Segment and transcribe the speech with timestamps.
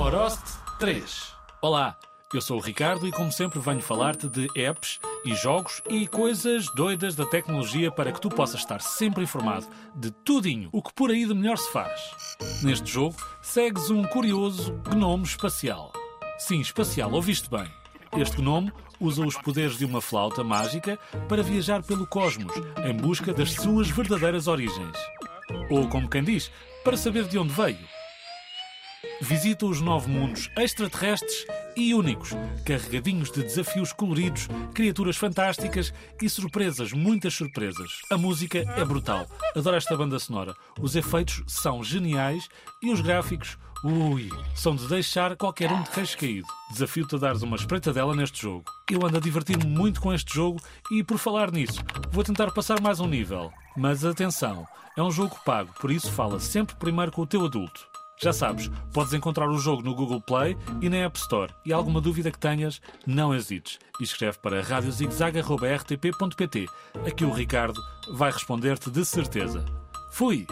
[0.00, 0.42] Orost
[0.78, 1.34] 3.
[1.60, 1.96] Olá,
[2.32, 6.66] eu sou o Ricardo e, como sempre, venho falar-te de apps e jogos e coisas
[6.74, 11.10] doidas da tecnologia para que tu possas estar sempre informado de tudinho o que por
[11.10, 12.00] aí de melhor se faz.
[12.62, 15.92] Neste jogo, segues um curioso gnome espacial.
[16.38, 17.70] Sim, espacial, ouviste bem.
[18.16, 20.98] Este gnome usa os poderes de uma flauta mágica
[21.28, 22.52] para viajar pelo cosmos
[22.84, 24.96] em busca das suas verdadeiras origens.
[25.70, 26.50] Ou, como quem diz,
[26.82, 27.91] para saber de onde veio.
[29.20, 32.30] Visita os nove mundos extraterrestres e únicos,
[32.64, 38.00] carregadinhos de desafios coloridos, criaturas fantásticas e surpresas, muitas surpresas.
[38.10, 39.26] A música é brutal.
[39.56, 40.54] Adoro esta banda sonora.
[40.80, 42.48] Os efeitos são geniais
[42.82, 46.46] e os gráficos, ui, são de deixar qualquer um de queixo caído.
[46.70, 48.64] Desafio-te a dares uma espreitadela neste jogo.
[48.90, 50.60] Eu ando a divertir-me muito com este jogo
[50.90, 53.52] e, por falar nisso, vou tentar passar mais um nível.
[53.76, 57.91] Mas atenção, é um jogo pago, por isso fala sempre primeiro com o teu adulto.
[58.20, 61.52] Já sabes, podes encontrar o jogo no Google Play e na App Store.
[61.64, 63.78] E alguma dúvida que tenhas, não hesites.
[64.00, 66.66] Escreve para radiozigzag.rtp.pt.
[67.06, 67.80] Aqui o Ricardo
[68.12, 69.64] vai responder-te de certeza.
[70.12, 70.46] Fui!